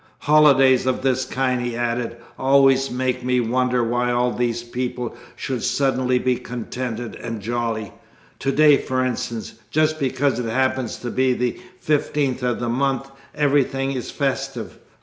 [0.21, 5.61] 'Holidays of this kind,' he added, 'always make me wonder why all these people should
[5.63, 7.93] suddenly be contented and jolly.
[8.39, 13.11] To day for instance, just because it happens to be the fifteenth of the month,
[13.35, 14.79] everything is festive.